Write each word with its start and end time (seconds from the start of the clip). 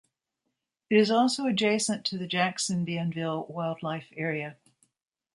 It 0.89 0.97
is 0.97 1.11
also 1.11 1.45
adjacent 1.45 2.05
to 2.05 2.17
the 2.17 2.25
Jackson 2.25 2.83
Bienville 2.85 3.45
Wildlife 3.49 4.11
Area. 4.17 4.57